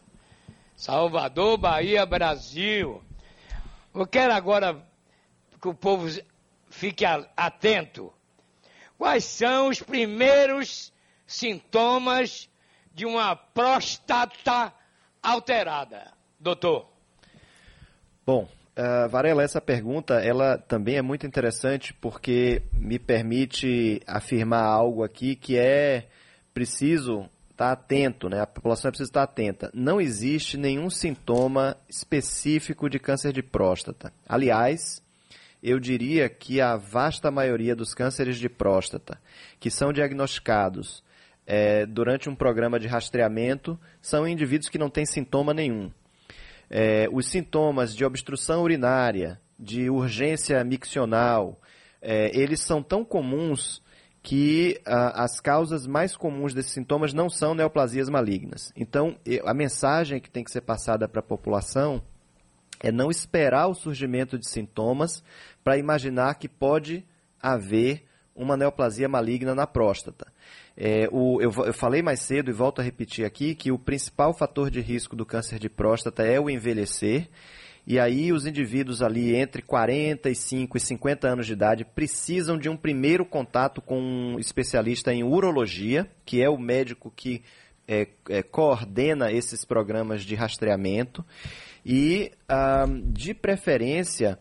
Salvador, 0.77 1.59
Bahia, 1.59 2.07
Brasil. 2.07 3.03
Eu 3.99 4.07
quero 4.07 4.33
agora 4.33 4.81
que 5.61 5.67
o 5.67 5.75
povo 5.75 6.07
fique 6.71 7.05
atento. 7.37 8.13
Quais 8.97 9.25
são 9.25 9.71
os 9.71 9.83
primeiros 9.83 10.93
sintomas 11.27 12.49
de 12.95 13.05
uma 13.05 13.35
próstata 13.35 14.73
alterada, 15.21 16.13
doutor? 16.39 16.89
Bom, 18.25 18.49
uh, 18.77 19.09
Varela, 19.09 19.43
essa 19.43 19.61
pergunta 19.61 20.21
ela 20.25 20.57
também 20.57 20.95
é 20.95 21.03
muito 21.03 21.27
interessante 21.27 21.93
porque 21.93 22.63
me 22.73 23.01
permite 23.01 24.01
afirmar 24.07 24.63
algo 24.63 25.03
aqui 25.03 25.35
que 25.35 25.59
é 25.59 26.07
preciso 26.55 27.29
estar 27.59 27.73
atento, 27.73 28.29
né? 28.29 28.41
A 28.41 28.47
população 28.47 28.91
precisa 28.91 29.11
estar 29.11 29.25
atenta. 29.25 29.69
Não 29.75 30.01
existe 30.01 30.57
nenhum 30.57 30.89
sintoma 30.89 31.77
específico 31.89 32.89
de 32.89 33.01
câncer 33.01 33.33
de 33.33 33.43
próstata. 33.43 34.13
Aliás, 34.29 35.03
eu 35.61 35.81
diria 35.81 36.29
que 36.29 36.61
a 36.61 36.77
vasta 36.77 37.33
maioria 37.33 37.75
dos 37.75 37.95
cânceres 37.95 38.39
de 38.39 38.49
próstata 38.49 39.21
que 39.59 39.71
são 39.71 39.93
diagnosticados 39.93 41.03
é, 41.45 41.85
durante 41.85 42.29
um 42.29 42.35
programa 42.37 42.79
de 42.79 42.87
rastreamento 42.87 43.79
são 44.01 44.29
indivíduos 44.29 44.69
que 44.69 44.79
não 44.79 44.89
têm 44.89 45.05
sintoma 45.05 45.53
nenhum. 45.53 45.91
É, 46.71 47.09
os 47.11 47.27
sintomas 47.27 47.93
de 47.93 48.05
obstrução 48.05 48.63
urinária, 48.63 49.41
de 49.59 49.91
urgência 49.91 50.63
miccional, 50.63 51.61
é, 52.01 52.31
eles 52.39 52.61
são 52.61 52.83
tão 52.83 53.05
comuns 53.05 53.83
que 54.29 54.79
a, 54.85 55.25
as 55.25 55.41
causas 55.41 55.87
mais 55.87 56.15
comuns 56.15 56.53
desses 56.53 56.73
sintomas 56.73 57.15
não 57.15 57.31
são 57.31 57.55
neoplasias 57.55 58.11
malignas. 58.11 58.71
Então, 58.77 59.17
a 59.43 59.55
mensagem 59.55 60.21
que 60.21 60.29
tem 60.29 60.45
que 60.45 60.51
ser 60.51 60.61
passada 60.61 61.09
para 61.09 61.21
a 61.21 61.23
população 61.23 62.03
é 62.79 62.93
não 62.93 63.11
esperar 63.11 63.69
o 63.69 63.75
surgimento 63.75 64.39
de 64.39 64.47
sintomas 64.47 65.25
para 65.65 65.79
imaginar 65.79 66.35
que 66.35 66.47
pode 66.47 67.07
haver 67.41 68.05
uma 68.37 68.55
neoplasia 68.55 69.09
maligna 69.09 69.55
na 69.55 69.67
próstata. 69.67 70.31
É, 70.77 71.09
o, 71.11 71.41
eu, 71.41 71.51
eu, 71.65 71.73
falei 71.73 72.03
mais 72.03 72.21
cedo 72.21 72.51
e 72.51 72.53
volto 72.53 72.83
a 72.83 72.85
repetir 72.85 73.25
aqui 73.25 73.55
que 73.55 73.73
o 73.73 73.79
principal 73.79 74.35
fator 74.35 74.71
de 74.71 74.83
risco 74.83 75.17
do 75.17 75.25
câncer 75.25 75.59
de 75.59 75.71
próstata 75.71 76.23
é 76.23 76.39
o 76.39 76.51
envelhecer. 76.51 77.31
E 77.91 77.99
aí 77.99 78.35
os 78.35 78.45
indivíduos 78.45 79.01
ali 79.01 79.35
entre 79.35 79.63
45 79.63 80.77
e 80.77 80.81
50 80.81 81.27
anos 81.27 81.47
de 81.47 81.55
idade 81.55 81.87
precisam 81.87 82.59
de 82.59 82.69
um 82.69 82.77
primeiro 82.77 83.25
contato 83.25 83.81
com 83.81 83.99
um 83.99 84.39
especialista 84.39 85.11
em 85.11 85.25
urologia, 85.25 86.07
que 86.23 86.43
é 86.43 86.51
o 86.51 86.59
médico 86.59 87.11
que 87.11 87.43
é, 87.89 88.07
é, 88.29 88.43
coordena 88.43 89.33
esses 89.33 89.65
programas 89.65 90.21
de 90.25 90.35
rastreamento 90.35 91.25
e, 91.83 92.31
ah, 92.47 92.85
de 93.07 93.33
preferência, 93.33 94.39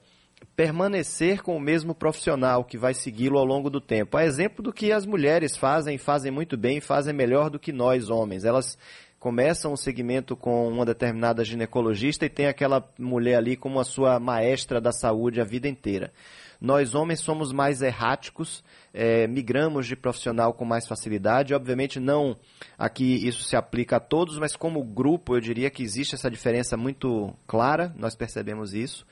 permanecer 0.54 1.42
com 1.42 1.56
o 1.56 1.62
mesmo 1.62 1.96
profissional 1.96 2.66
que 2.66 2.78
vai 2.78 2.94
segui-lo 2.94 3.38
ao 3.38 3.46
longo 3.46 3.70
do 3.70 3.80
tempo. 3.80 4.18
A 4.18 4.26
exemplo 4.26 4.62
do 4.62 4.74
que 4.74 4.92
as 4.92 5.06
mulheres 5.06 5.56
fazem, 5.56 5.98
fazem 5.98 6.34
muito 6.34 6.58
bem, 6.58 6.82
fazem 6.82 7.14
melhor 7.14 7.50
do 7.50 7.58
que 7.58 7.72
nós 7.72 8.10
homens. 8.10 8.44
Elas 8.44 8.78
começam 9.20 9.74
o 9.74 9.78
segmento 9.78 10.36
com 10.36 10.68
uma 10.68 10.86
determinada 10.86 11.44
ginecologista 11.44 12.26
e 12.26 12.30
tem 12.30 12.48
aquela 12.48 12.88
mulher 12.98 13.36
ali 13.36 13.56
como 13.56 13.80
a 13.80 13.84
sua 13.84 14.20
maestra 14.20 14.80
da 14.80 14.92
saúde 14.92 15.42
a 15.42 15.44
vida 15.44 15.68
inteira. 15.68 16.12
Nós 16.60 16.96
homens 16.96 17.20
somos 17.20 17.52
mais 17.52 17.82
erráticos, 17.82 18.64
é, 18.94 19.28
migramos 19.28 19.86
de 19.86 19.96
profissional 19.96 20.54
com 20.54 20.66
mais 20.66 20.88
facilidade. 20.88 21.54
Obviamente 21.54 22.00
não 22.00 22.36
aqui 22.78 23.28
isso 23.28 23.44
se 23.44 23.56
aplica 23.56 23.98
a 23.98 24.00
todos, 24.00 24.40
mas 24.40 24.56
como 24.56 24.84
grupo 24.84 25.36
eu 25.36 25.40
diria 25.40 25.70
que 25.70 25.84
existe 25.84 26.16
essa 26.16 26.32
diferença 26.32 26.76
muito 26.76 27.34
clara, 27.46 27.94
nós 27.96 28.16
percebemos 28.16 28.74
isso. 28.74 29.06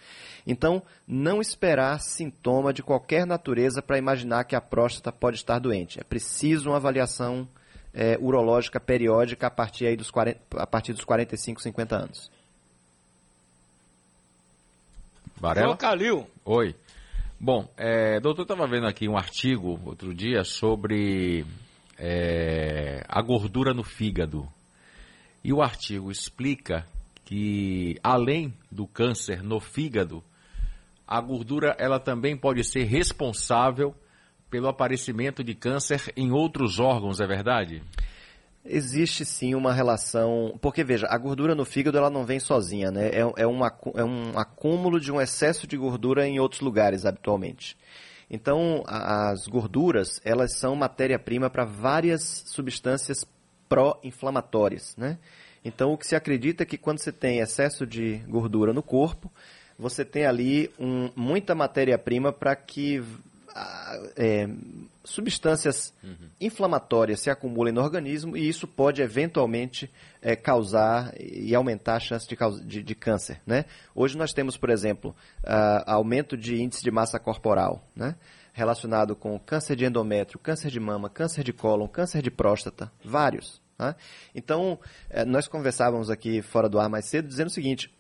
Então, 0.48 0.82
não 1.08 1.40
esperar 1.40 2.00
sintoma 2.00 2.74
de 2.74 2.84
qualquer 2.84 3.26
natureza 3.26 3.82
para 3.82 3.98
imaginar 3.98 4.44
que 4.46 4.56
a 4.56 4.62
próstata 4.62 5.12
pode 5.12 5.38
estar 5.38 5.60
doente. 5.60 6.00
É 6.00 6.04
preciso 6.04 6.70
uma 6.70 6.78
avaliação 6.78 7.48
é, 7.96 8.18
urológica 8.20 8.78
periódica 8.78 9.48
a 9.48 9.50
partir, 9.50 9.88
aí 9.88 9.96
dos 9.96 10.12
40, 10.12 10.62
a 10.62 10.68
partir 10.68 10.92
dos 10.92 11.06
45, 11.06 11.62
50 11.62 11.96
anos. 11.96 12.30
Varela? 15.38 15.78
Calil. 15.78 16.28
Oi. 16.44 16.76
Bom, 17.40 17.68
é, 17.78 18.20
doutor, 18.20 18.42
estava 18.42 18.68
vendo 18.68 18.86
aqui 18.86 19.08
um 19.08 19.18
artigo 19.18 19.80
outro 19.86 20.14
dia 20.14 20.44
sobre 20.44 21.46
é, 21.98 23.04
a 23.08 23.22
gordura 23.22 23.74
no 23.74 23.84
fígado. 23.84 24.48
E 25.44 25.54
o 25.54 25.62
artigo 25.62 26.12
explica 26.12 26.86
que, 27.24 27.98
além 28.04 28.54
do 28.72 28.86
câncer 28.86 29.42
no 29.42 29.60
fígado, 29.60 30.24
a 31.08 31.22
gordura 31.22 31.76
ela 31.78 32.00
também 32.00 32.36
pode 32.36 32.64
ser 32.64 32.84
responsável 32.84 33.96
pelo 34.56 34.70
aparecimento 34.70 35.44
de 35.44 35.54
câncer 35.54 36.14
em 36.16 36.32
outros 36.32 36.80
órgãos, 36.80 37.20
é 37.20 37.28
verdade? 37.28 37.84
Existe 38.64 39.26
sim 39.26 39.54
uma 39.54 39.74
relação, 39.74 40.58
porque 40.62 40.82
veja, 40.82 41.08
a 41.10 41.18
gordura 41.18 41.54
no 41.54 41.66
fígado 41.66 41.98
ela 41.98 42.10
não 42.10 42.24
vem 42.24 42.40
sozinha, 42.40 42.90
né? 42.90 43.10
É, 43.10 43.20
é, 43.20 43.46
um, 43.46 43.60
é 43.66 44.04
um 44.06 44.40
acúmulo 44.40 44.98
de 44.98 45.12
um 45.12 45.20
excesso 45.20 45.68
de 45.68 45.76
gordura 45.76 46.26
em 46.26 46.40
outros 46.40 46.62
lugares 46.62 47.06
habitualmente. 47.06 47.76
Então, 48.32 48.82
as 48.88 49.46
gorduras, 49.46 50.22
elas 50.24 50.58
são 50.58 50.74
matéria-prima 50.74 51.50
para 51.50 51.66
várias 51.66 52.46
substâncias 52.48 53.26
pró-inflamatórias, 53.68 54.96
né? 54.96 55.18
Então, 55.66 55.92
o 55.92 55.98
que 55.98 56.08
se 56.08 56.16
acredita 56.16 56.64
é 56.64 56.66
que 56.66 56.78
quando 56.78 57.00
você 57.00 57.12
tem 57.12 57.40
excesso 57.40 57.86
de 57.86 58.20
gordura 58.20 58.72
no 58.72 58.82
corpo, 58.82 59.30
você 59.78 60.06
tem 60.06 60.26
ali 60.26 60.72
um, 60.80 61.10
muita 61.14 61.54
matéria-prima 61.54 62.32
para 62.32 62.56
que 62.56 63.04
é, 64.18 64.48
substâncias 65.04 65.94
uhum. 66.04 66.30
inflamatórias 66.42 67.22
se 67.22 67.30
acumulem 67.30 67.74
no 67.74 67.82
organismo 67.82 68.36
e 68.36 68.48
isso 68.48 68.68
pode 68.68 69.02
eventualmente 69.02 69.90
é, 70.22 70.36
causar 70.36 71.14
e 71.20 71.56
aumentar 71.56 71.96
a 71.96 72.00
chance 72.00 72.28
de, 72.28 72.36
de, 72.66 72.84
de, 72.84 72.96
câncer. 72.96 73.40
Né? 73.46 73.66
Hoje 73.94 74.18
nós 74.18 74.34
temos, 74.34 74.58
por 74.58 74.70
exemplo, 74.70 75.16
uh, 75.44 75.84
aumento 75.86 76.36
de 76.36 76.62
índice 76.62 76.84
de 76.84 76.92
massa 76.92 77.18
corporal, 77.18 77.88
né? 77.96 78.16
relacionado 78.52 79.16
com 79.16 79.40
câncer 79.40 79.76
de 79.76 79.86
endométrio, 79.86 80.40
câncer 80.40 80.70
de 80.70 80.80
mama, 80.80 81.10
câncer 81.10 81.44
de 81.44 81.54
cólon, 81.54 81.88
câncer 81.88 82.22
de 82.22 82.32
próstata, 82.32 82.92
vários. 83.04 83.62
Né? 83.78 83.96
Então, 84.34 84.80
eh, 85.10 85.26
nós 85.26 85.48
conversávamos 85.48 86.10
aqui 86.10 86.42
fora 86.42 86.70
do 86.70 86.80
ar 86.80 86.90
mais 86.90 87.06
cedo 87.06 87.28
dizendo 87.28 87.48
o 87.48 87.52
seguinte: 87.52 87.94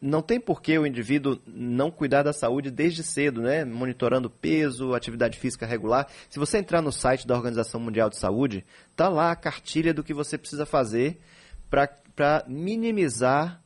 não 0.00 0.22
tem 0.22 0.40
por 0.40 0.62
que 0.62 0.78
o 0.78 0.86
indivíduo 0.86 1.38
não 1.46 1.90
cuidar 1.90 2.22
da 2.22 2.32
saúde 2.32 2.70
desde 2.70 3.02
cedo, 3.02 3.42
né? 3.42 3.64
Monitorando 3.64 4.30
peso, 4.30 4.94
atividade 4.94 5.38
física 5.38 5.66
regular. 5.66 6.08
Se 6.28 6.38
você 6.38 6.58
entrar 6.58 6.80
no 6.80 6.90
site 6.90 7.26
da 7.26 7.36
Organização 7.36 7.78
Mundial 7.78 8.08
de 8.08 8.16
Saúde, 8.16 8.64
tá 8.96 9.08
lá 9.08 9.30
a 9.30 9.36
cartilha 9.36 9.92
do 9.92 10.02
que 10.02 10.14
você 10.14 10.38
precisa 10.38 10.64
fazer 10.64 11.20
para 11.68 12.44
minimizar 12.48 13.62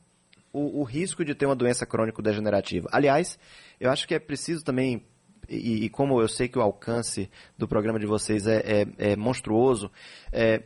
o, 0.53 0.81
o, 0.81 0.83
risco 0.83 1.25
de 1.25 1.35
ter 1.35 1.47
uma 1.47 1.57
doença 1.57 1.87
crônico-degenerativa. 1.87 2.89
Aliás, 2.91 3.39
eu 3.81 3.91
acho 3.91 4.07
que 4.07 4.15
é 4.15 4.19
preciso 4.19 4.65
também, 4.65 5.05
e, 5.49 5.85
e, 5.85 5.89
como 5.89 6.21
eu 6.21 6.29
sei 6.29 6.49
que 6.49 6.59
o 6.59 6.63
alcance 6.63 7.31
do 7.57 7.67
programa 7.67 7.99
de 7.99 8.07
vocês 8.07 8.47
é, 8.47 8.59
é, 8.99 9.13
é 9.13 9.17
monstruoso, 9.17 9.91
é, 10.33 10.63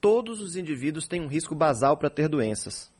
todos 0.00 0.40
os 0.40 0.56
indivíduos 0.56 1.08
têm 1.08 1.20
um 1.20 1.26
risco 1.26 1.54
basal 1.54 1.96
para 1.96 2.10
ter 2.10 2.28
doenças. 2.28 2.92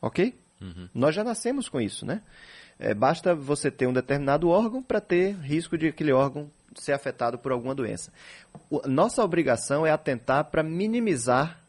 Ok? 0.00 0.34
Uhum. 0.60 0.88
Nós 0.94 1.14
já 1.14 1.24
nascemos 1.24 1.68
com 1.68 1.80
isso, 1.80 2.04
né? 2.04 2.22
É, 2.78 2.94
basta 2.94 3.34
você 3.34 3.70
ter 3.70 3.86
um 3.86 3.92
determinado 3.92 4.48
órgão 4.48 4.82
para 4.82 5.00
ter 5.00 5.34
risco 5.36 5.76
de 5.76 5.88
aquele 5.88 6.12
órgão 6.12 6.50
ser 6.74 6.92
afetado 6.92 7.38
por 7.38 7.52
alguma 7.52 7.74
doença. 7.74 8.12
O, 8.68 8.80
nossa 8.88 9.22
obrigação 9.22 9.84
é 9.84 9.90
atentar 9.90 10.44
para 10.44 10.62
minimizar 10.62 11.60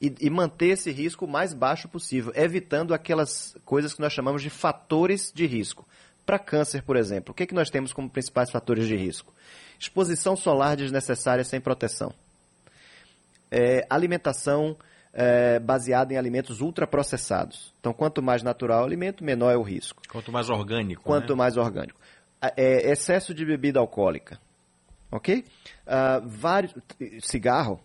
e, 0.00 0.14
e, 0.20 0.28
manter 0.28 0.68
esse 0.68 0.90
risco 0.90 1.24
o 1.24 1.28
mais 1.28 1.54
baixo 1.54 1.88
possível, 1.88 2.32
evitando 2.34 2.92
aquelas 2.92 3.56
coisas 3.64 3.94
que 3.94 4.00
nós 4.00 4.12
chamamos 4.12 4.42
de 4.42 4.50
fatores 4.50 5.32
de 5.34 5.46
risco. 5.46 5.86
Para 6.24 6.38
câncer, 6.38 6.82
por 6.82 6.96
exemplo, 6.96 7.32
o 7.32 7.34
que, 7.34 7.44
é 7.44 7.46
que 7.46 7.54
nós 7.54 7.70
temos 7.70 7.92
como 7.92 8.10
principais 8.10 8.50
fatores 8.50 8.86
de 8.86 8.96
risco? 8.96 9.32
Exposição 9.78 10.36
solar 10.36 10.76
desnecessária 10.76 11.44
sem 11.44 11.60
proteção. 11.60 12.12
É, 13.50 13.86
alimentação 13.88 14.76
é, 15.16 15.58
baseado 15.58 16.12
em 16.12 16.18
alimentos 16.18 16.60
ultraprocessados. 16.60 17.74
Então, 17.80 17.94
quanto 17.94 18.22
mais 18.22 18.42
natural 18.42 18.82
o 18.82 18.84
alimento, 18.84 19.24
menor 19.24 19.50
é 19.50 19.56
o 19.56 19.62
risco. 19.62 20.02
Quanto 20.10 20.30
mais 20.30 20.50
orgânico. 20.50 21.02
Quanto 21.02 21.30
né? 21.30 21.38
mais 21.38 21.56
orgânico. 21.56 21.98
É, 22.54 22.92
excesso 22.92 23.32
de 23.32 23.44
bebida 23.46 23.80
alcoólica. 23.80 24.38
Ok? 25.10 25.42
Uh, 25.86 26.28
vários, 26.28 26.74
cigarro. 27.22 27.80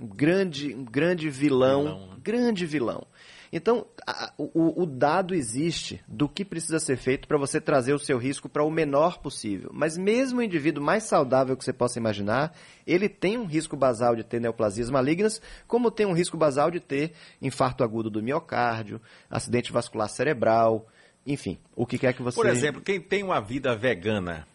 Grande, 0.00 0.72
grande 0.72 1.28
vilão, 1.28 1.82
vilão 1.82 2.06
né? 2.06 2.16
grande 2.22 2.64
vilão. 2.64 3.04
Então, 3.52 3.86
a, 4.06 4.32
o, 4.36 4.82
o, 4.82 4.86
dado 4.86 5.34
existe 5.34 6.02
do 6.06 6.28
que 6.28 6.44
precisa 6.44 6.78
ser 6.78 6.96
feito 6.96 7.26
para 7.26 7.38
você 7.38 7.60
trazer 7.60 7.94
o 7.94 7.98
seu 7.98 8.18
risco 8.18 8.48
para 8.48 8.62
o 8.62 8.70
menor 8.70 9.18
possível. 9.18 9.70
Mas 9.72 9.96
mesmo 9.96 10.40
o 10.40 10.42
indivíduo 10.42 10.84
mais 10.84 11.04
saudável 11.04 11.56
que 11.56 11.64
você 11.64 11.72
possa 11.72 11.98
imaginar, 11.98 12.54
ele 12.86 13.08
tem 13.08 13.38
um 13.38 13.46
risco 13.46 13.76
basal 13.76 14.14
de 14.14 14.22
ter 14.22 14.40
neoplasias 14.40 14.90
malignas, 14.90 15.40
como 15.66 15.90
tem 15.90 16.06
um 16.06 16.12
risco 16.12 16.36
basal 16.36 16.70
de 16.70 16.80
ter 16.80 17.12
infarto 17.40 17.82
agudo 17.82 18.10
do 18.10 18.22
miocárdio, 18.22 19.00
acidente 19.30 19.72
vascular 19.72 20.08
cerebral, 20.08 20.86
enfim, 21.26 21.58
o 21.74 21.86
que 21.86 21.98
quer 21.98 22.12
que 22.12 22.22
você... 22.22 22.36
Por 22.36 22.46
exemplo, 22.46 22.80
quem 22.80 23.00
tem 23.00 23.22
uma 23.22 23.40
vida 23.40 23.76
vegana, 23.76 24.46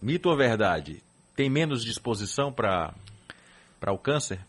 mito 0.00 0.28
ou 0.28 0.36
verdade, 0.36 1.02
tem 1.34 1.48
menos 1.48 1.84
disposição 1.84 2.52
para 2.52 2.94
o 3.86 3.98
câncer? 3.98 4.40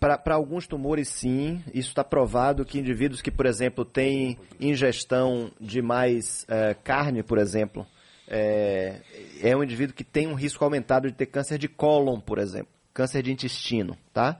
Para 0.00 0.34
alguns 0.34 0.66
tumores, 0.66 1.08
sim. 1.08 1.62
Isso 1.72 1.88
está 1.88 2.04
provado 2.04 2.64
que 2.64 2.78
indivíduos 2.78 3.22
que, 3.22 3.30
por 3.30 3.46
exemplo, 3.46 3.84
têm 3.84 4.38
ingestão 4.60 5.50
de 5.60 5.80
mais 5.80 6.44
é, 6.48 6.74
carne, 6.74 7.22
por 7.22 7.38
exemplo, 7.38 7.86
é, 8.28 9.00
é 9.42 9.56
um 9.56 9.62
indivíduo 9.62 9.94
que 9.94 10.04
tem 10.04 10.26
um 10.26 10.34
risco 10.34 10.64
aumentado 10.64 11.10
de 11.10 11.16
ter 11.16 11.26
câncer 11.26 11.58
de 11.58 11.68
cólon, 11.68 12.20
por 12.20 12.38
exemplo, 12.38 12.68
câncer 12.92 13.22
de 13.22 13.32
intestino, 13.32 13.96
tá? 14.12 14.38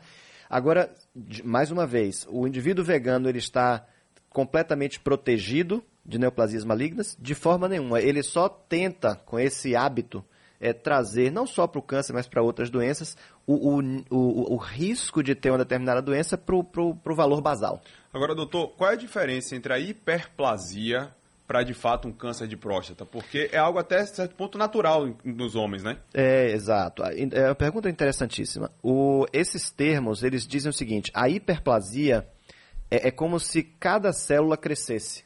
Agora, 0.48 0.94
mais 1.42 1.70
uma 1.70 1.86
vez, 1.86 2.26
o 2.30 2.46
indivíduo 2.46 2.84
vegano 2.84 3.28
ele 3.28 3.38
está 3.38 3.86
completamente 4.30 5.00
protegido 5.00 5.82
de 6.04 6.18
neoplasias 6.18 6.64
malignas? 6.64 7.16
De 7.18 7.34
forma 7.34 7.68
nenhuma. 7.68 8.00
Ele 8.00 8.22
só 8.22 8.48
tenta, 8.48 9.16
com 9.24 9.38
esse 9.38 9.74
hábito, 9.74 10.24
é, 10.64 10.72
trazer, 10.72 11.30
não 11.30 11.46
só 11.46 11.66
para 11.66 11.78
o 11.78 11.82
câncer, 11.82 12.14
mas 12.14 12.26
para 12.26 12.42
outras 12.42 12.70
doenças, 12.70 13.16
o, 13.46 13.76
o, 13.76 13.82
o, 14.10 14.54
o, 14.54 14.56
risco 14.56 15.22
de 15.22 15.34
ter 15.34 15.50
uma 15.50 15.58
determinada 15.58 16.00
doença 16.00 16.38
para 16.38 16.56
o 16.56 17.14
valor 17.14 17.42
basal. 17.42 17.82
Agora, 18.12 18.34
doutor, 18.34 18.68
qual 18.68 18.90
é 18.90 18.94
a 18.94 18.96
diferença 18.96 19.54
entre 19.54 19.74
a 19.74 19.78
hiperplasia 19.78 21.14
para 21.46 21.62
de 21.62 21.74
fato 21.74 22.08
um 22.08 22.12
câncer 22.12 22.48
de 22.48 22.56
próstata? 22.56 23.04
Porque 23.04 23.50
é 23.52 23.58
algo 23.58 23.78
até 23.78 24.06
certo 24.06 24.34
ponto 24.34 24.56
natural 24.56 25.06
nos 25.22 25.54
homens, 25.54 25.82
né? 25.82 25.98
É, 26.14 26.50
exato. 26.52 27.02
A, 27.02 27.12
é, 27.12 27.50
a 27.50 27.54
pergunta 27.54 27.88
é 27.88 27.92
interessantíssima. 27.92 28.70
O, 28.82 29.26
esses 29.34 29.70
termos, 29.70 30.22
eles 30.22 30.46
dizem 30.46 30.70
o 30.70 30.72
seguinte, 30.72 31.10
a 31.12 31.28
hiperplasia 31.28 32.26
é, 32.90 33.08
é 33.08 33.10
como 33.10 33.38
se 33.38 33.62
cada 33.62 34.14
célula 34.14 34.56
crescesse 34.56 35.24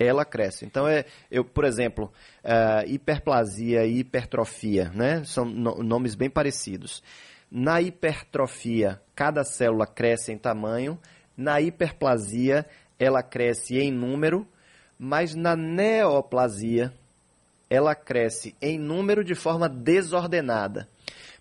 ela 0.00 0.24
cresce. 0.24 0.64
Então, 0.64 0.88
é, 0.88 1.04
eu, 1.30 1.44
por 1.44 1.64
exemplo, 1.64 2.10
uh, 2.42 2.88
hiperplasia 2.88 3.84
e 3.84 3.98
hipertrofia, 3.98 4.90
né? 4.94 5.22
São 5.24 5.44
no, 5.44 5.82
nomes 5.82 6.14
bem 6.14 6.30
parecidos. 6.30 7.02
Na 7.50 7.82
hipertrofia, 7.82 9.00
cada 9.14 9.44
célula 9.44 9.86
cresce 9.86 10.32
em 10.32 10.38
tamanho. 10.38 10.98
Na 11.36 11.60
hiperplasia, 11.60 12.64
ela 12.98 13.22
cresce 13.22 13.76
em 13.78 13.92
número. 13.92 14.46
Mas 14.98 15.34
na 15.34 15.54
neoplasia, 15.54 16.92
ela 17.68 17.94
cresce 17.94 18.54
em 18.60 18.78
número 18.78 19.22
de 19.22 19.34
forma 19.34 19.68
desordenada. 19.68 20.88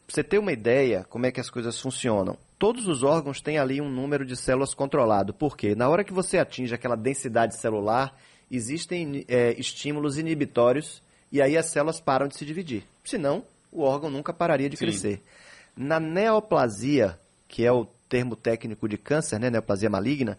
Para 0.06 0.16
você 0.16 0.24
ter 0.24 0.38
uma 0.38 0.52
ideia 0.52 1.06
como 1.10 1.26
é 1.26 1.32
que 1.32 1.40
as 1.40 1.50
coisas 1.50 1.80
funcionam, 1.80 2.38
todos 2.58 2.88
os 2.88 3.04
órgãos 3.04 3.42
têm 3.42 3.58
ali 3.58 3.80
um 3.80 3.90
número 3.90 4.26
de 4.26 4.36
células 4.36 4.74
controlado. 4.74 5.34
Por 5.34 5.56
quê? 5.56 5.76
Na 5.76 5.88
hora 5.88 6.04
que 6.04 6.14
você 6.14 6.38
atinge 6.38 6.74
aquela 6.74 6.96
densidade 6.96 7.56
celular, 7.58 8.16
existem 8.58 9.26
é, 9.28 9.54
estímulos 9.60 10.18
inibitórios 10.18 11.02
e 11.32 11.42
aí 11.42 11.58
as 11.58 11.68
células 11.68 12.00
param 12.00 12.28
de 12.28 12.36
se 12.36 12.46
dividir. 12.46 12.84
Senão, 13.04 13.44
o 13.72 13.82
órgão 13.82 14.10
nunca 14.10 14.34
pararia 14.34 14.70
de 14.70 14.78
Sim. 14.78 14.86
crescer. 14.86 15.22
Na 15.76 16.00
neoplasia, 16.00 17.20
que 17.48 17.66
é 17.66 17.72
o 17.72 17.88
termo 18.08 18.36
técnico 18.36 18.90
de 18.90 18.98
câncer, 18.98 19.40
né, 19.40 19.50
neoplasia 19.50 19.90
maligna, 19.90 20.38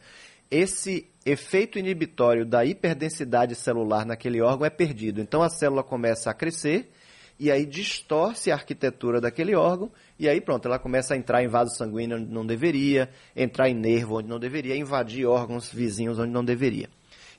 esse 0.50 1.07
efeito 1.25 1.79
inibitório 1.79 2.45
da 2.45 2.64
hiperdensidade 2.64 3.55
celular 3.55 4.05
naquele 4.05 4.40
órgão 4.40 4.67
é 4.67 4.71
perdido. 4.71 5.21
Então 5.21 5.43
a 5.43 5.49
célula 5.49 5.85
começa 5.85 6.31
a 6.31 6.35
crescer 6.35 6.90
e 7.38 7.51
aí 7.51 7.64
distorce 7.64 8.51
a 8.51 8.55
arquitetura 8.55 9.20
daquele 9.20 9.55
órgão 9.55 9.90
e 10.18 10.29
aí 10.29 10.40
pronto, 10.40 10.66
ela 10.66 10.79
começa 10.79 11.14
a 11.14 11.16
entrar 11.16 11.42
em 11.42 11.49
vaso 11.49 11.77
sanguíneo 11.77 12.18
onde 12.18 12.31
não 12.31 12.44
deveria, 12.44 13.09
entrar 13.35 13.68
em 13.68 13.75
nervo 13.75 14.18
onde 14.18 14.29
não 14.29 14.40
deveria, 14.40 14.77
invadir 14.77 15.25
órgãos 15.25 15.73
vizinhos 15.73 16.18
onde 16.18 16.33
não 16.33 16.44
deveria. 16.44 16.90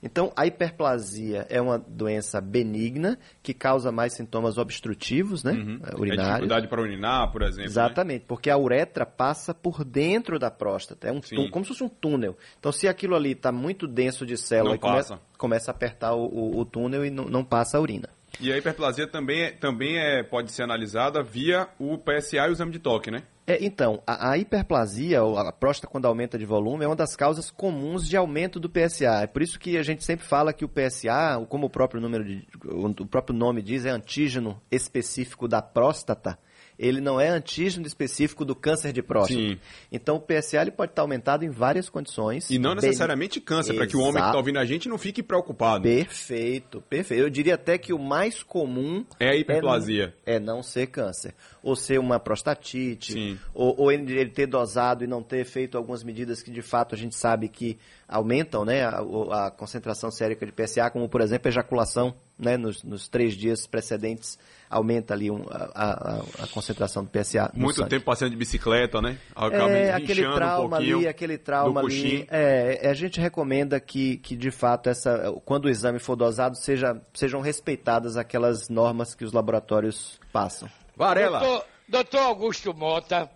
Então, 0.04 0.32
a 0.36 0.48
hiperplasia 0.48 1.46
é 1.50 1.62
uma 1.62 1.78
doença 1.78 2.42
benigna 2.42 3.20
que 3.44 3.54
causa 3.54 3.92
mais 3.92 4.16
sintomas 4.16 4.58
obstrutivos, 4.58 5.44
né? 5.44 5.52
Uhum. 5.52 5.80
É 5.84 5.96
urinários. 5.96 6.20
É 6.20 6.28
dificuldade 6.30 6.68
para 6.68 6.82
urinar, 6.82 7.32
por 7.32 7.44
exemplo. 7.44 7.62
Né? 7.62 7.66
Exatamente, 7.66 8.22
né? 8.22 8.26
porque 8.28 8.50
a 8.50 8.58
uretra 8.58 9.06
passa 9.06 9.54
por 9.54 9.84
dentro 9.84 10.40
da 10.40 10.50
próstata. 10.50 11.08
É 11.08 11.12
um 11.12 11.22
como 11.50 11.64
se 11.64 11.70
fosse 11.70 11.84
um 11.84 11.90
túnel. 11.90 12.36
Então, 12.60 12.72
se 12.72 12.88
aquilo 12.88 13.16
ali 13.16 13.32
está 13.32 13.52
muito 13.52 13.88
denso 13.88 14.26
de 14.26 14.38
célula, 14.38 14.78
começa, 14.78 15.20
começa 15.38 15.72
a 15.72 15.74
apertar 15.74 16.16
o, 16.16 16.26
o, 16.26 16.60
o 16.60 16.66
túnel 16.66 17.06
e 17.06 17.12
não, 17.12 17.26
não 17.26 17.44
passa 17.44 17.78
a 17.78 17.82
urina. 17.82 18.10
E 18.40 18.52
a 18.52 18.58
hiperplasia 18.58 19.08
também, 19.08 19.44
é, 19.44 19.52
também 19.52 19.98
é, 19.98 20.24
pode 20.24 20.52
ser 20.52 20.64
analisada 20.64 21.22
via 21.22 21.68
o 21.78 21.98
PSA 21.98 22.38
e 22.38 22.50
o 22.50 22.52
exame 22.52 22.72
de 22.72 22.80
toque, 22.80 23.12
né? 23.12 23.24
É, 23.46 23.64
então, 23.64 24.02
a, 24.06 24.32
a, 24.32 24.38
hiperplasia, 24.38 25.20
a 25.22 25.52
próstata 25.52 25.92
quando 25.92 26.06
aumenta 26.06 26.38
de 26.38 26.46
volume, 26.46 26.86
é 26.86 26.88
uma 26.88 26.96
das 26.96 27.16
causas 27.16 27.52
comuns 27.52 28.08
de 28.08 28.16
aumento 28.16 28.60
do 28.60 28.70
PSA. 28.70 29.24
É 29.24 29.28
por 29.28 29.42
isso 29.42 29.60
que 29.60 29.78
a 29.78 29.84
gente 29.84 30.04
sempre 30.04 30.26
fala 30.26 30.54
que 30.54 30.64
o 30.64 30.70
PSA, 30.70 31.44
como 31.50 31.68
o 31.68 31.70
próprio, 31.70 32.00
número 32.00 32.24
de, 32.24 32.48
o 32.64 33.06
próprio 33.06 33.36
nome 33.36 33.62
diz, 33.62 33.84
é 33.84 33.90
antígeno 33.90 34.62
específico 34.72 35.48
da 35.48 35.62
próstata 35.62 36.38
ele 36.82 37.00
não 37.00 37.22
é 37.22 37.30
antígeno 37.30 37.86
específico 37.86 38.44
do 38.44 38.56
câncer 38.56 38.92
de 38.92 39.04
próstata. 39.04 39.40
Sim. 39.40 39.60
Então 39.92 40.16
o 40.16 40.20
PSA 40.20 40.64
ele 40.64 40.72
pode 40.72 40.92
estar 40.92 41.04
aumentado 41.04 41.46
em 41.46 41.50
várias 41.50 41.88
condições. 41.88 42.50
E 42.50 42.58
não 42.58 42.74
necessariamente 42.74 43.40
câncer, 43.40 43.76
para 43.76 43.86
que 43.86 43.96
o 43.96 44.00
homem 44.00 44.22
que 44.22 44.28
está 44.28 44.38
ouvindo 44.38 44.58
a 44.58 44.66
gente 44.66 44.90
não 44.90 44.98
fique 44.98 45.22
preocupado. 45.22 45.84
Perfeito, 45.84 46.82
perfeito. 46.90 47.22
Eu 47.22 47.30
diria 47.30 47.54
até 47.54 47.78
que 47.78 47.94
o 47.94 48.00
mais 48.00 48.42
comum 48.42 49.06
é 49.20 49.30
a 49.30 49.36
hiperplasia. 49.36 50.16
É, 50.26 50.38
é 50.38 50.40
não 50.40 50.64
ser 50.64 50.88
câncer. 50.88 51.36
Ou 51.62 51.76
ser 51.76 52.00
uma 52.00 52.20
prostatite, 52.20 53.40
ou, 53.54 53.76
ou 53.82 53.92
ele, 53.92 54.12
ele, 54.18 54.32
ter 54.32 54.48
dosado 54.48 55.04
e 55.04 55.08
não 55.08 55.22
ter 55.22 55.46
feito 55.46 55.78
algumas 55.78 56.04
medidas 56.04 56.42
que 56.42 56.50
de 56.50 56.64
fato 56.64 56.96
a 56.96 56.98
gente 56.98 57.16
sabe 57.16 57.48
que 57.48 57.78
aumentam 58.08 58.66
né, 58.66 58.84
a, 58.84 59.46
a 59.46 59.52
concentração 59.52 60.10
sérica 60.10 60.44
de 60.44 60.52
PSA, 60.52 60.90
como 60.90 61.08
por 61.08 61.22
exemplo 61.22 61.48
a 61.48 61.50
ejaculação 61.50 62.16
né, 62.42 62.58
nos, 62.58 62.84
nos 62.84 63.08
três 63.08 63.36
dias 63.36 63.68
precedentes 63.68 64.38
aumenta 64.68 65.14
ali 65.14 65.30
um, 65.30 65.44
a, 65.50 65.64
a, 65.76 66.44
a, 66.44 66.48
concentração 66.48 67.04
do 67.04 67.10
PSA. 67.10 67.52
Muito 67.54 67.76
sangue. 67.76 67.90
tempo 67.90 68.06
passeando 68.06 68.32
de 68.32 68.38
bicicleta, 68.38 69.02
né? 69.02 69.20
Acaba 69.36 69.70
é, 69.70 69.92
aquele 69.92 70.24
trauma 70.24 70.78
um 70.78 70.80
ali, 70.80 71.08
aquele 71.08 71.38
trauma 71.38 71.82
ali. 71.82 72.26
É, 72.32 72.90
a 72.90 72.94
gente 72.94 73.20
recomenda 73.20 73.80
que, 73.80 74.18
que 74.18 74.36
de 74.36 74.50
fato 74.50 74.90
essa, 74.90 75.34
quando 75.46 75.66
o 75.66 75.70
exame 75.70 76.00
for 76.00 76.16
dosado, 76.16 76.56
seja, 76.58 77.00
sejam 77.14 77.42
respeitadas 77.42 78.18
aquelas 78.18 78.70
normas 78.70 79.14
que 79.14 79.26
os 79.26 79.34
laboratórios 79.34 80.20
passam. 80.32 80.70
Varela. 80.96 81.40
Doutor, 81.40 81.66
doutor 81.88 82.22
Augusto 82.22 82.74
Mota, 82.74 83.30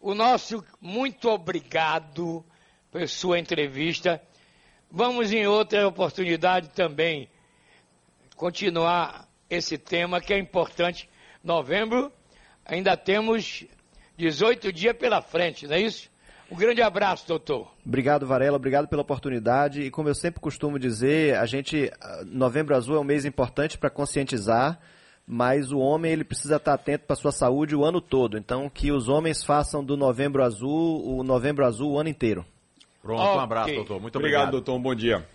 o 0.00 0.14
nosso 0.14 0.62
muito 0.80 1.28
obrigado 1.30 2.44
por 2.90 3.08
sua 3.08 3.38
entrevista. 3.38 4.20
Vamos 4.90 5.32
em 5.32 5.46
outra 5.46 5.88
oportunidade 5.88 6.68
também 6.70 7.28
continuar 8.38 9.28
esse 9.50 9.76
tema 9.76 10.20
que 10.20 10.32
é 10.32 10.38
importante. 10.38 11.08
Novembro, 11.42 12.10
ainda 12.64 12.96
temos 12.96 13.66
18 14.16 14.72
dias 14.72 14.96
pela 14.96 15.20
frente, 15.20 15.66
não 15.66 15.74
é 15.74 15.80
isso? 15.80 16.08
Um 16.50 16.56
grande 16.56 16.80
abraço, 16.80 17.28
doutor. 17.28 17.70
Obrigado, 17.84 18.26
Varela. 18.26 18.56
Obrigado 18.56 18.88
pela 18.88 19.02
oportunidade. 19.02 19.82
E 19.82 19.90
como 19.90 20.08
eu 20.08 20.14
sempre 20.14 20.40
costumo 20.40 20.78
dizer, 20.78 21.36
a 21.36 21.44
gente, 21.44 21.90
Novembro 22.24 22.74
Azul 22.74 22.96
é 22.96 23.00
um 23.00 23.04
mês 23.04 23.26
importante 23.26 23.76
para 23.76 23.90
conscientizar, 23.90 24.78
mas 25.26 25.70
o 25.72 25.78
homem 25.78 26.10
ele 26.10 26.24
precisa 26.24 26.56
estar 26.56 26.72
atento 26.72 27.04
para 27.04 27.12
a 27.12 27.16
sua 27.18 27.32
saúde 27.32 27.76
o 27.76 27.84
ano 27.84 28.00
todo. 28.00 28.38
Então, 28.38 28.70
que 28.70 28.90
os 28.90 29.10
homens 29.10 29.44
façam 29.44 29.84
do 29.84 29.94
Novembro 29.94 30.42
Azul 30.42 31.18
o 31.18 31.22
Novembro 31.22 31.66
Azul 31.66 31.92
o 31.92 31.98
ano 31.98 32.08
inteiro. 32.08 32.46
Pronto, 33.02 33.20
okay. 33.20 33.36
um 33.36 33.40
abraço, 33.40 33.74
doutor. 33.74 34.00
Muito 34.00 34.16
obrigado. 34.16 34.42
Obrigado, 34.44 34.52
doutor. 34.52 34.74
Um 34.74 34.82
bom 34.82 34.94
dia. 34.94 35.26